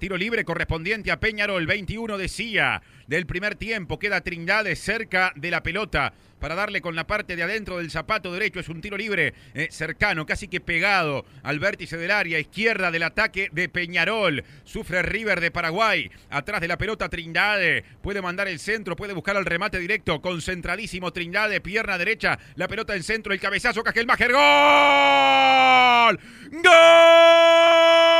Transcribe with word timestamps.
Tiro 0.00 0.16
libre 0.16 0.46
correspondiente 0.46 1.10
a 1.10 1.20
Peñarol, 1.20 1.66
21 1.66 2.16
decía 2.16 2.80
del 3.06 3.26
primer 3.26 3.54
tiempo. 3.56 3.98
Queda 3.98 4.22
Trindade 4.22 4.74
cerca 4.74 5.30
de 5.36 5.50
la 5.50 5.62
pelota 5.62 6.14
para 6.40 6.54
darle 6.54 6.80
con 6.80 6.96
la 6.96 7.06
parte 7.06 7.36
de 7.36 7.42
adentro 7.42 7.76
del 7.76 7.90
zapato 7.90 8.32
derecho. 8.32 8.60
Es 8.60 8.70
un 8.70 8.80
tiro 8.80 8.96
libre 8.96 9.34
eh, 9.52 9.68
cercano, 9.70 10.24
casi 10.24 10.48
que 10.48 10.62
pegado 10.62 11.26
al 11.42 11.58
vértice 11.58 11.98
del 11.98 12.12
área 12.12 12.38
izquierda 12.38 12.90
del 12.90 13.02
ataque 13.02 13.50
de 13.52 13.68
Peñarol. 13.68 14.42
Sufre 14.64 15.02
River 15.02 15.38
de 15.38 15.50
Paraguay. 15.50 16.10
Atrás 16.30 16.62
de 16.62 16.68
la 16.68 16.78
pelota 16.78 17.10
Trindade. 17.10 17.84
Puede 18.00 18.22
mandar 18.22 18.48
el 18.48 18.58
centro, 18.58 18.96
puede 18.96 19.12
buscar 19.12 19.36
el 19.36 19.44
remate 19.44 19.78
directo. 19.78 20.22
Concentradísimo 20.22 21.12
Trindade, 21.12 21.60
pierna 21.60 21.98
derecha. 21.98 22.38
La 22.54 22.68
pelota 22.68 22.96
en 22.96 23.02
centro, 23.02 23.34
el 23.34 23.40
cabezazo, 23.40 23.82
Cajelmacher. 23.82 24.32
¡Gol! 24.32 26.18
¡Gol! 26.52 28.19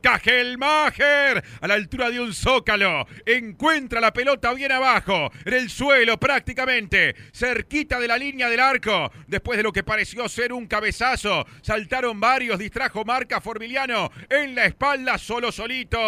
Cajelmacher, 0.00 1.42
a 1.60 1.66
la 1.66 1.74
altura 1.74 2.10
de 2.10 2.20
un 2.20 2.32
zócalo. 2.32 3.06
Encuentra 3.26 4.00
la 4.00 4.12
pelota 4.12 4.52
bien 4.54 4.72
abajo, 4.72 5.30
en 5.44 5.54
el 5.54 5.70
suelo 5.70 6.18
prácticamente, 6.18 7.14
cerquita 7.32 8.00
de 8.00 8.08
la 8.08 8.16
línea 8.16 8.48
del 8.48 8.60
arco. 8.60 9.12
Después 9.26 9.56
de 9.56 9.62
lo 9.62 9.72
que 9.72 9.82
pareció 9.82 10.28
ser 10.28 10.52
un 10.52 10.66
cabezazo, 10.66 11.46
saltaron 11.62 12.20
varios, 12.20 12.58
distrajo 12.58 13.04
Marca 13.04 13.40
Formiliano 13.40 14.10
en 14.28 14.54
la 14.54 14.66
espalda, 14.66 15.18
solo 15.18 15.52
solito. 15.52 16.00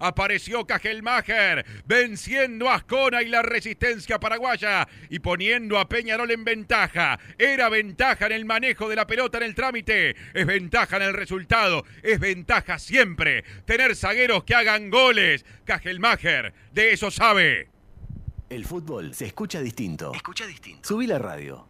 Apareció 0.00 0.66
Cajelmacher, 0.66 1.64
venciendo 1.84 2.70
a 2.70 2.76
Ascona 2.76 3.22
y 3.22 3.28
la 3.28 3.42
resistencia 3.42 4.18
paraguaya 4.18 4.86
y 5.10 5.18
poniendo 5.18 5.78
a 5.78 5.88
Peñarol 5.88 6.30
en 6.30 6.44
ventaja. 6.44 7.18
Era 7.38 7.68
ventaja 7.68 8.26
en 8.26 8.32
el 8.32 8.44
manejo 8.44 8.88
de 8.88 8.96
la 8.96 9.06
pelota 9.06 9.38
en 9.38 9.44
el 9.44 9.54
trámite, 9.54 10.16
es 10.32 10.46
ventaja 10.46 10.96
en 10.96 11.02
el 11.02 11.14
resultado, 11.14 11.84
es 12.02 12.18
ventaja 12.18 12.78
siempre 12.78 13.33
tener 13.64 13.96
zagueros 13.96 14.44
que 14.44 14.54
hagan 14.54 14.90
goles. 14.90 15.44
Cajelmacher, 15.64 16.52
de 16.72 16.92
eso 16.92 17.10
sabe. 17.10 17.68
El 18.50 18.64
fútbol 18.64 19.14
se 19.14 19.26
escucha 19.26 19.60
distinto. 19.60 20.12
Escucha 20.14 20.46
distinto. 20.46 20.86
Subí 20.86 21.06
la 21.06 21.18
radio. 21.18 21.66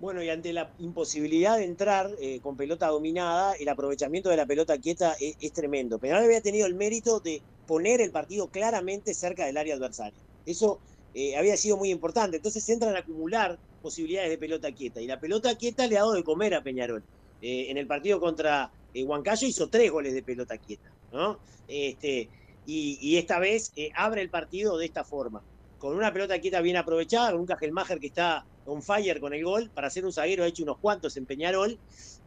Bueno, 0.00 0.22
y 0.22 0.30
ante 0.30 0.52
la 0.52 0.70
imposibilidad 0.78 1.56
de 1.58 1.64
entrar 1.64 2.10
eh, 2.20 2.40
con 2.40 2.56
pelota 2.56 2.86
dominada, 2.86 3.54
el 3.54 3.68
aprovechamiento 3.68 4.30
de 4.30 4.36
la 4.36 4.46
pelota 4.46 4.78
quieta 4.78 5.14
es, 5.20 5.36
es 5.40 5.52
tremendo. 5.52 5.98
Peñarol 5.98 6.24
había 6.24 6.40
tenido 6.40 6.66
el 6.66 6.74
mérito 6.74 7.20
de 7.20 7.42
poner 7.66 8.00
el 8.00 8.10
partido 8.12 8.48
claramente 8.48 9.12
cerca 9.12 9.44
del 9.44 9.56
área 9.56 9.74
adversaria. 9.74 10.18
Eso 10.46 10.80
eh, 11.14 11.36
había 11.36 11.56
sido 11.56 11.76
muy 11.76 11.90
importante. 11.90 12.36
Entonces 12.36 12.68
entran 12.68 12.94
a 12.96 13.00
acumular 13.00 13.58
posibilidades 13.82 14.30
de 14.30 14.38
pelota 14.38 14.72
quieta. 14.72 15.00
Y 15.00 15.06
la 15.06 15.20
pelota 15.20 15.56
quieta 15.56 15.86
le 15.86 15.96
ha 15.96 16.00
dado 16.00 16.12
de 16.12 16.24
comer 16.24 16.54
a 16.54 16.62
Peñarol. 16.62 17.02
Eh, 17.42 17.66
en 17.70 17.76
el 17.76 17.86
partido 17.86 18.20
contra 18.20 18.70
eh, 18.94 19.04
Huancayo 19.04 19.46
hizo 19.46 19.68
tres 19.68 19.90
goles 19.90 20.14
de 20.14 20.22
pelota 20.22 20.58
quieta. 20.58 20.90
¿no? 21.12 21.38
Este, 21.66 22.28
y, 22.66 23.16
esta 23.16 23.38
vez 23.38 23.72
eh, 23.76 23.90
abre 23.94 24.20
el 24.20 24.30
partido 24.30 24.76
de 24.76 24.86
esta 24.86 25.04
forma. 25.04 25.42
Con 25.78 25.96
una 25.96 26.12
pelota 26.12 26.38
quieta 26.38 26.60
bien 26.60 26.76
aprovechada, 26.76 27.30
con 27.30 27.40
un 27.40 27.46
Cajelmacher 27.46 28.00
que 28.00 28.08
está 28.08 28.44
on 28.66 28.82
fire 28.82 29.20
con 29.20 29.32
el 29.32 29.44
gol. 29.44 29.70
Para 29.70 29.88
ser 29.88 30.04
un 30.04 30.12
zaguero 30.12 30.44
ha 30.44 30.46
hecho 30.46 30.64
unos 30.64 30.78
cuantos 30.78 31.16
en 31.16 31.24
Peñarol. 31.24 31.78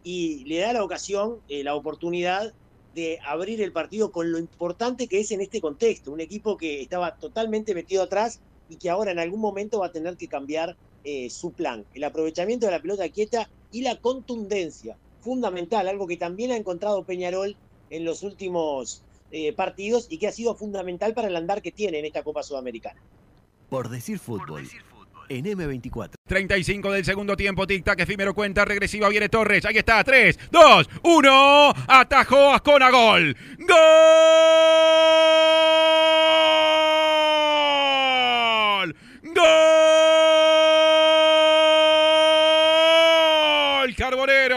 Y 0.03 0.43
le 0.45 0.59
da 0.59 0.73
la 0.73 0.83
ocasión, 0.83 1.39
eh, 1.47 1.63
la 1.63 1.75
oportunidad 1.75 2.53
de 2.95 3.19
abrir 3.23 3.61
el 3.61 3.71
partido 3.71 4.11
con 4.11 4.31
lo 4.31 4.39
importante 4.39 5.07
que 5.07 5.19
es 5.19 5.31
en 5.31 5.41
este 5.41 5.61
contexto. 5.61 6.11
Un 6.11 6.21
equipo 6.21 6.57
que 6.57 6.81
estaba 6.81 7.15
totalmente 7.15 7.75
metido 7.75 8.03
atrás 8.03 8.41
y 8.67 8.77
que 8.77 8.89
ahora 8.89 9.11
en 9.11 9.19
algún 9.19 9.39
momento 9.39 9.79
va 9.79 9.87
a 9.87 9.91
tener 9.91 10.17
que 10.17 10.27
cambiar 10.27 10.75
eh, 11.03 11.29
su 11.29 11.51
plan. 11.51 11.85
El 11.93 12.03
aprovechamiento 12.03 12.65
de 12.65 12.71
la 12.71 12.81
pelota 12.81 13.07
quieta 13.09 13.49
y 13.71 13.81
la 13.81 13.99
contundencia, 13.99 14.97
fundamental, 15.21 15.87
algo 15.87 16.07
que 16.07 16.17
también 16.17 16.51
ha 16.51 16.57
encontrado 16.57 17.03
Peñarol 17.03 17.55
en 17.89 18.05
los 18.05 18.23
últimos 18.23 19.03
eh, 19.31 19.53
partidos 19.53 20.07
y 20.09 20.17
que 20.17 20.27
ha 20.27 20.31
sido 20.31 20.55
fundamental 20.55 21.13
para 21.13 21.29
el 21.29 21.35
andar 21.35 21.61
que 21.61 21.71
tiene 21.71 21.99
en 21.99 22.05
esta 22.05 22.23
Copa 22.23 22.43
Sudamericana. 22.43 22.99
Por 23.69 23.87
decir 23.89 24.19
fútbol. 24.19 24.67
En 25.29 25.45
M24. 25.45 26.15
35 26.27 26.91
del 26.91 27.05
segundo 27.05 27.37
tiempo, 27.37 27.65
tic-tac, 27.65 28.01
efímero 28.01 28.33
cuenta 28.33 28.65
regresiva, 28.65 29.07
viene 29.07 29.29
Torres, 29.29 29.63
ahí 29.63 29.77
está, 29.77 30.03
3, 30.03 30.37
2, 30.51 30.89
1, 31.03 31.73
atajó 31.87 32.53
Ascona, 32.53 32.91
gol, 32.91 33.37
gol, 33.59 33.77
gol, 39.33 39.71
Carbonero, 43.95 44.50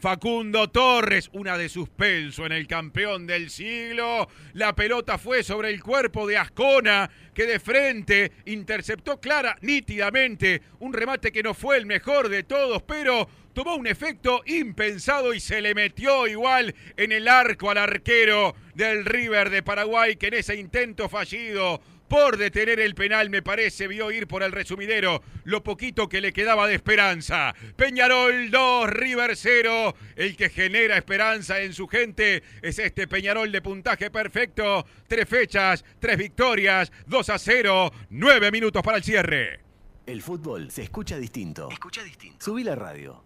Facundo 0.00 0.70
Torres, 0.70 1.28
una 1.32 1.58
de 1.58 1.68
suspenso 1.68 2.46
en 2.46 2.52
el 2.52 2.68
campeón 2.68 3.26
del 3.26 3.50
siglo. 3.50 4.28
La 4.52 4.74
pelota 4.74 5.18
fue 5.18 5.42
sobre 5.42 5.70
el 5.70 5.82
cuerpo 5.82 6.26
de 6.26 6.36
Ascona, 6.36 7.10
que 7.34 7.46
de 7.46 7.58
frente 7.58 8.32
interceptó 8.46 9.20
clara, 9.20 9.56
nítidamente, 9.60 10.62
un 10.78 10.92
remate 10.92 11.32
que 11.32 11.42
no 11.42 11.52
fue 11.52 11.78
el 11.78 11.86
mejor 11.86 12.28
de 12.28 12.44
todos, 12.44 12.82
pero 12.82 13.28
tomó 13.52 13.74
un 13.74 13.88
efecto 13.88 14.42
impensado 14.46 15.34
y 15.34 15.40
se 15.40 15.60
le 15.60 15.74
metió 15.74 16.28
igual 16.28 16.76
en 16.96 17.10
el 17.10 17.26
arco 17.26 17.70
al 17.70 17.78
arquero 17.78 18.54
del 18.74 19.04
River 19.04 19.50
de 19.50 19.64
Paraguay, 19.64 20.14
que 20.14 20.28
en 20.28 20.34
ese 20.34 20.54
intento 20.54 21.08
fallido 21.08 21.80
por 22.08 22.38
detener 22.38 22.80
el 22.80 22.94
penal, 22.94 23.30
me 23.30 23.42
parece, 23.42 23.86
vio 23.86 24.10
ir 24.10 24.26
por 24.26 24.42
el 24.42 24.52
resumidero 24.52 25.22
lo 25.44 25.62
poquito 25.62 26.08
que 26.08 26.20
le 26.20 26.32
quedaba 26.32 26.66
de 26.66 26.74
esperanza. 26.74 27.54
Peñarol 27.76 28.50
2, 28.50 28.90
River 28.90 29.36
0. 29.36 29.94
El 30.16 30.36
que 30.36 30.50
genera 30.50 30.96
esperanza 30.96 31.60
en 31.60 31.72
su 31.72 31.88
gente 31.88 32.42
es 32.60 32.78
este 32.78 33.08
Peñarol 33.08 33.50
de 33.50 33.62
puntaje 33.62 34.10
perfecto. 34.10 34.84
Tres 35.06 35.28
fechas, 35.28 35.84
tres 35.98 36.18
victorias, 36.18 36.92
2 37.06 37.30
a 37.30 37.38
0, 37.38 37.92
nueve 38.10 38.50
minutos 38.50 38.82
para 38.82 38.98
el 38.98 39.04
cierre. 39.04 39.60
El 40.06 40.22
fútbol 40.22 40.70
se 40.70 40.82
escucha 40.82 41.18
distinto. 41.18 41.68
Escucha 41.70 42.02
distinto. 42.02 42.44
Subí 42.44 42.64
la 42.64 42.74
radio. 42.74 43.22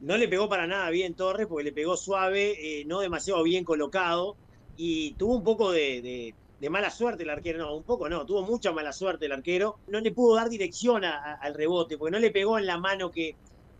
No 0.00 0.16
le 0.16 0.28
pegó 0.28 0.48
para 0.48 0.66
nada 0.66 0.88
bien 0.90 1.14
Torres, 1.14 1.46
porque 1.46 1.64
le 1.64 1.72
pegó 1.72 1.96
suave, 1.96 2.80
eh, 2.80 2.84
no 2.86 3.00
demasiado 3.00 3.42
bien 3.42 3.64
colocado, 3.64 4.36
y 4.76 5.12
tuvo 5.12 5.36
un 5.36 5.44
poco 5.44 5.72
de, 5.72 6.00
de 6.00 6.34
de 6.60 6.70
mala 6.70 6.90
suerte 6.90 7.22
el 7.22 7.30
arquero, 7.30 7.58
no, 7.58 7.74
un 7.74 7.84
poco 7.84 8.08
no, 8.08 8.26
tuvo 8.26 8.42
mucha 8.42 8.70
mala 8.70 8.92
suerte 8.92 9.26
el 9.26 9.32
arquero, 9.32 9.78
no 9.88 10.00
le 10.00 10.12
pudo 10.12 10.36
dar 10.36 10.50
dirección 10.50 11.04
a, 11.04 11.34
al 11.34 11.54
rebote, 11.54 11.96
porque 11.96 12.12
no 12.12 12.18
le 12.18 12.30
pegó 12.30 12.58
en 12.58 12.66
la 12.66 12.76
mano 12.76 13.10
que, 13.10 13.34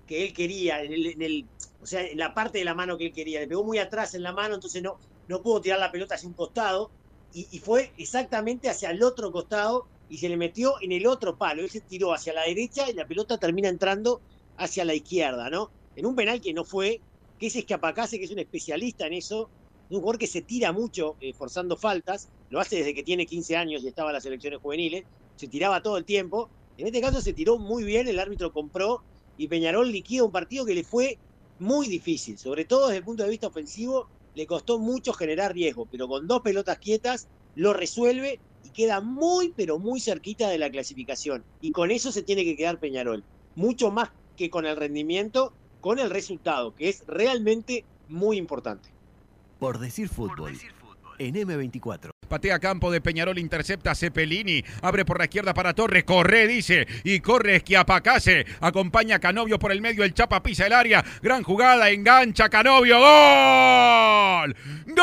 que 0.06 0.24
él 0.24 0.32
quería, 0.32 0.82
en 0.82 1.20
el, 1.22 1.46
o 1.82 1.86
sea, 1.86 2.06
en 2.06 2.18
la 2.18 2.32
parte 2.32 2.58
de 2.58 2.64
la 2.64 2.74
mano 2.74 2.96
que 2.96 3.06
él 3.06 3.12
quería, 3.12 3.40
le 3.40 3.46
pegó 3.46 3.62
muy 3.64 3.78
atrás 3.78 4.14
en 4.14 4.22
la 4.22 4.32
mano, 4.32 4.54
entonces 4.54 4.82
no, 4.82 4.98
no 5.28 5.42
pudo 5.42 5.60
tirar 5.60 5.78
la 5.78 5.92
pelota 5.92 6.14
hacia 6.14 6.28
un 6.28 6.34
costado, 6.34 6.90
y, 7.34 7.46
y 7.50 7.58
fue 7.58 7.92
exactamente 7.98 8.70
hacia 8.70 8.90
el 8.90 9.02
otro 9.02 9.30
costado, 9.30 9.86
y 10.08 10.16
se 10.16 10.28
le 10.28 10.38
metió 10.38 10.74
en 10.80 10.92
el 10.92 11.06
otro 11.06 11.36
palo, 11.36 11.62
él 11.62 11.70
se 11.70 11.82
tiró 11.82 12.14
hacia 12.14 12.32
la 12.32 12.42
derecha 12.42 12.90
y 12.90 12.94
la 12.94 13.06
pelota 13.06 13.38
termina 13.38 13.68
entrando 13.68 14.22
hacia 14.56 14.84
la 14.84 14.94
izquierda, 14.94 15.50
¿no? 15.50 15.70
En 15.94 16.06
un 16.06 16.16
penal 16.16 16.40
que 16.40 16.52
no 16.52 16.64
fue, 16.64 17.00
que 17.38 17.46
es 17.46 17.56
Escapacase, 17.56 18.18
que 18.18 18.24
es 18.24 18.30
un 18.30 18.40
especialista 18.40 19.06
en 19.06 19.12
eso, 19.12 19.50
un 19.90 20.00
jugador 20.00 20.18
que 20.18 20.26
se 20.26 20.42
tira 20.42 20.72
mucho 20.72 21.16
eh, 21.20 21.32
forzando 21.32 21.76
faltas, 21.76 22.28
lo 22.50 22.60
hace 22.60 22.76
desde 22.76 22.94
que 22.94 23.02
tiene 23.02 23.26
15 23.26 23.56
años 23.56 23.82
y 23.82 23.88
estaba 23.88 24.10
en 24.10 24.14
las 24.14 24.22
selecciones 24.22 24.60
juveniles, 24.60 25.04
se 25.36 25.48
tiraba 25.48 25.82
todo 25.82 25.96
el 25.96 26.04
tiempo. 26.04 26.50
En 26.76 26.86
este 26.86 27.00
caso 27.00 27.20
se 27.20 27.32
tiró 27.32 27.58
muy 27.58 27.84
bien, 27.84 28.08
el 28.08 28.18
árbitro 28.18 28.52
compró 28.52 29.02
y 29.38 29.48
Peñarol 29.48 29.90
liquida 29.90 30.24
un 30.24 30.32
partido 30.32 30.66
que 30.66 30.74
le 30.74 30.84
fue 30.84 31.18
muy 31.58 31.88
difícil, 31.88 32.38
sobre 32.38 32.64
todo 32.64 32.88
desde 32.88 32.98
el 32.98 33.04
punto 33.04 33.22
de 33.22 33.30
vista 33.30 33.46
ofensivo, 33.46 34.08
le 34.34 34.46
costó 34.46 34.78
mucho 34.78 35.12
generar 35.12 35.52
riesgo, 35.52 35.86
pero 35.90 36.08
con 36.08 36.26
dos 36.26 36.40
pelotas 36.40 36.78
quietas 36.78 37.28
lo 37.54 37.72
resuelve 37.72 38.40
y 38.64 38.70
queda 38.70 39.00
muy, 39.00 39.52
pero 39.56 39.78
muy 39.78 40.00
cerquita 40.00 40.48
de 40.48 40.58
la 40.58 40.70
clasificación. 40.70 41.44
Y 41.60 41.72
con 41.72 41.90
eso 41.90 42.12
se 42.12 42.22
tiene 42.22 42.44
que 42.44 42.56
quedar 42.56 42.78
Peñarol, 42.78 43.24
mucho 43.54 43.90
más 43.90 44.10
que 44.36 44.50
con 44.50 44.66
el 44.66 44.76
rendimiento, 44.76 45.52
con 45.80 45.98
el 45.98 46.10
resultado, 46.10 46.74
que 46.74 46.88
es 46.88 47.04
realmente 47.06 47.84
muy 48.08 48.36
importante. 48.36 48.90
Por 49.58 49.78
decir 49.78 50.08
fútbol. 50.08 50.36
Por 50.36 50.52
decir 50.52 50.70
fútbol. 50.70 50.79
En 51.20 51.34
M24. 51.34 52.10
Patea 52.28 52.58
campo 52.58 52.90
de 52.90 53.02
Peñarol, 53.02 53.38
intercepta 53.38 53.94
Cepelini, 53.94 54.64
abre 54.80 55.04
por 55.04 55.18
la 55.18 55.24
izquierda 55.24 55.52
para 55.52 55.74
Torres, 55.74 56.04
corre, 56.04 56.46
dice, 56.46 56.86
y 57.04 57.20
corre 57.20 57.56
Esquiapacase, 57.56 58.46
acompaña 58.60 59.16
a 59.16 59.18
Canovio 59.18 59.58
por 59.58 59.70
el 59.70 59.82
medio, 59.82 60.02
el 60.02 60.14
Chapa 60.14 60.42
pisa 60.42 60.66
el 60.66 60.72
área, 60.72 61.04
gran 61.20 61.42
jugada, 61.42 61.90
engancha 61.90 62.48
Canovio, 62.48 63.00
gol, 63.00 64.56
gol, 64.86 64.96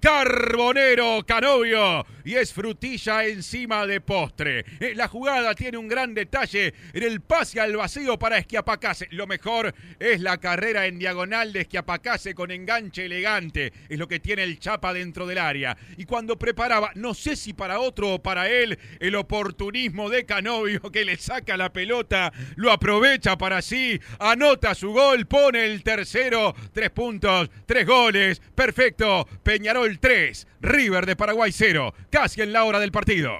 Carbonero, 0.00 1.22
Canovio, 1.24 2.04
y 2.24 2.34
es 2.34 2.52
frutilla 2.52 3.24
encima 3.24 3.86
de 3.86 4.00
postre. 4.00 4.64
Eh, 4.80 4.94
La 4.94 5.08
jugada 5.08 5.54
tiene 5.54 5.78
un 5.78 5.88
gran 5.88 6.14
detalle 6.14 6.74
en 6.92 7.02
el 7.02 7.20
pase 7.20 7.60
al 7.60 7.76
vacío 7.76 8.18
para 8.18 8.38
Esquiapacase. 8.38 9.08
Lo 9.10 9.26
mejor 9.26 9.74
es 9.98 10.20
la 10.20 10.38
carrera 10.38 10.86
en 10.86 10.98
diagonal 10.98 11.52
de 11.52 11.62
Esquiapacase 11.62 12.34
con 12.34 12.50
enganche 12.50 13.06
elegante. 13.06 13.72
Es 13.88 13.98
lo 13.98 14.08
que 14.08 14.20
tiene 14.20 14.42
el 14.42 14.58
Chapa 14.58 14.92
dentro 14.92 15.26
del 15.26 15.38
área. 15.38 15.76
Y 15.96 16.04
cuando 16.04 16.38
preparaba, 16.38 16.90
no 16.94 17.14
sé 17.14 17.36
si 17.36 17.52
para 17.52 17.80
otro 17.80 18.14
o 18.14 18.22
para 18.22 18.48
él, 18.48 18.78
el 19.00 19.14
oportunismo 19.16 20.10
de 20.10 20.24
Canovio 20.24 20.80
que 20.92 21.04
le 21.04 21.16
saca 21.16 21.56
la 21.56 21.72
pelota, 21.72 22.32
lo 22.56 22.70
aprovecha 22.70 23.36
para 23.36 23.62
sí, 23.62 24.00
anota 24.18 24.74
su 24.74 24.92
gol, 24.92 25.26
pone 25.26 25.64
el 25.64 25.82
tercero, 25.82 26.54
tres 26.72 26.90
puntos, 26.90 27.50
tres 27.66 27.86
goles, 27.86 28.40
perfecto, 28.54 29.26
Peñarol 29.42 29.98
3, 29.98 30.46
River 30.60 31.06
de 31.06 31.16
Paraguay 31.16 31.52
0, 31.52 31.94
casi 32.12 32.42
en 32.42 32.52
la 32.52 32.64
hora 32.64 32.78
del 32.78 32.92
partido. 32.92 33.32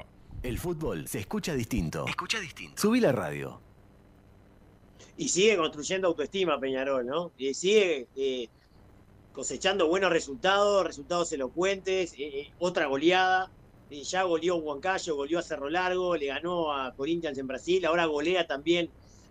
El 0.43 0.59
fútbol 0.59 1.07
se 1.07 1.21
escucha 1.21 1.53
distinto. 1.55 2.07
Escucha 2.09 2.41
distinto. 2.41 2.81
Subí 2.81 3.01
la 3.01 3.13
radio. 3.13 3.61
Y 5.19 5.29
sigue 5.29 5.59
construyendo 5.59 6.09
autoestima 6.09 6.59
Peñarol, 6.59 7.07
¿no? 7.07 7.33
Y 7.37 7.53
sigue 7.53 8.09
eh, 8.17 8.49
cosechando 9.33 9.89
buenos 9.89 10.11
resultados, 10.11 10.87
resultados 10.87 11.31
elocuentes, 11.33 12.15
eh, 12.15 12.41
eh, 12.41 12.53
otra 12.59 12.87
goleada. 12.87 13.51
Eh, 13.91 14.03
ya 14.05 14.23
goleó 14.23 14.57
Huancayo, 14.57 15.17
goleó 15.17 15.39
a 15.39 15.43
Cerro 15.43 15.69
Largo, 15.69 16.17
le 16.17 16.29
ganó 16.29 16.73
a 16.73 16.95
Corinthians 16.95 17.37
en 17.37 17.47
Brasil, 17.47 17.85
ahora 17.85 18.07
golea 18.07 18.47
también 18.47 18.89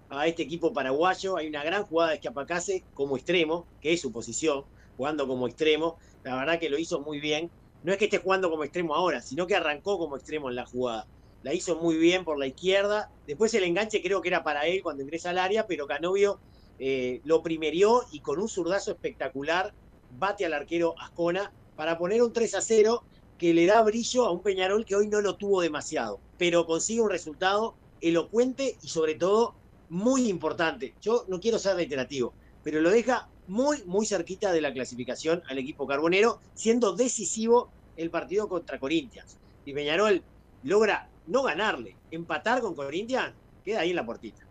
a 0.09 0.27
este 0.27 0.43
equipo 0.43 0.71
paraguayo. 0.71 1.35
Hay 1.35 1.47
una 1.47 1.63
gran 1.63 1.83
jugada 1.83 2.11
de 2.11 2.17
Esquiapacase 2.17 2.83
como 2.93 3.17
extremo, 3.17 3.65
que 3.81 3.91
es 3.93 4.01
su 4.01 4.11
posición, 4.11 4.65
jugando 4.97 5.27
como 5.27 5.47
extremo. 5.47 5.97
La 6.23 6.35
verdad 6.35 6.59
que 6.59 6.69
lo 6.69 6.77
hizo 6.77 7.01
muy 7.01 7.19
bien. 7.19 7.49
No 7.83 7.91
es 7.91 7.97
que 7.97 8.05
esté 8.05 8.19
jugando 8.19 8.49
como 8.49 8.63
extremo 8.63 8.95
ahora, 8.95 9.21
sino 9.21 9.47
que 9.47 9.55
arrancó 9.55 9.97
como 9.97 10.15
extremo 10.15 10.49
en 10.49 10.55
la 10.55 10.65
jugada. 10.65 11.07
La 11.43 11.53
hizo 11.53 11.75
muy 11.77 11.97
bien 11.97 12.23
por 12.23 12.37
la 12.37 12.47
izquierda. 12.47 13.09
Después 13.25 13.53
el 13.53 13.63
enganche 13.63 14.01
creo 14.03 14.21
que 14.21 14.29
era 14.29 14.43
para 14.43 14.67
él 14.67 14.83
cuando 14.83 15.01
ingresa 15.01 15.31
al 15.31 15.39
área, 15.39 15.65
pero 15.65 15.87
Canovio 15.87 16.39
eh, 16.77 17.21
lo 17.25 17.41
primerió 17.41 18.03
y 18.11 18.19
con 18.19 18.39
un 18.39 18.47
zurdazo 18.47 18.91
espectacular 18.91 19.73
bate 20.17 20.45
al 20.45 20.53
arquero 20.53 20.95
Ascona 20.99 21.51
para 21.75 21.97
poner 21.97 22.21
un 22.21 22.33
3 22.33 22.55
a 22.55 22.61
0 22.61 23.03
que 23.37 23.53
le 23.53 23.65
da 23.65 23.81
brillo 23.81 24.25
a 24.25 24.31
un 24.31 24.41
Peñarol 24.41 24.85
que 24.85 24.95
hoy 24.95 25.07
no 25.07 25.21
lo 25.21 25.35
tuvo 25.35 25.61
demasiado, 25.61 26.19
pero 26.37 26.67
consigue 26.67 27.01
un 27.01 27.09
resultado 27.09 27.75
elocuente 28.01 28.77
y 28.83 28.87
sobre 28.87 29.15
todo 29.15 29.55
muy 29.89 30.29
importante. 30.29 30.93
Yo 31.01 31.25
no 31.27 31.39
quiero 31.39 31.57
ser 31.57 31.75
reiterativo, 31.75 32.33
pero 32.63 32.81
lo 32.81 32.91
deja 32.91 33.29
muy, 33.51 33.83
muy 33.85 34.05
cerquita 34.05 34.53
de 34.53 34.61
la 34.61 34.71
clasificación 34.71 35.43
al 35.49 35.57
equipo 35.57 35.85
carbonero, 35.85 36.39
siendo 36.53 36.93
decisivo 36.93 37.69
el 37.97 38.09
partido 38.09 38.47
contra 38.47 38.79
Corinthians. 38.79 39.37
Y 39.65 39.73
Peñarol 39.73 40.23
logra 40.63 41.09
no 41.27 41.43
ganarle, 41.43 41.97
empatar 42.11 42.61
con 42.61 42.75
Corinthians, 42.75 43.33
queda 43.65 43.81
ahí 43.81 43.89
en 43.89 43.97
la 43.97 44.05
puertita. 44.05 44.47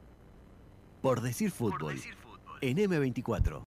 Por 1.01 1.23
decir 1.23 1.51
fútbol. 1.51 1.99
En 2.61 2.77
M24. 2.77 3.59